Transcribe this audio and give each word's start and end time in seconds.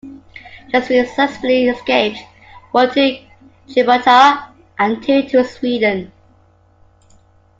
Just 0.71 0.87
three 0.87 1.05
successfully 1.05 1.67
escaped, 1.69 2.17
one 2.71 2.89
to 2.95 3.21
Gibraltar 3.67 4.47
and 4.79 5.03
two 5.03 5.21
to 5.29 5.43
Sweden. 5.45 6.11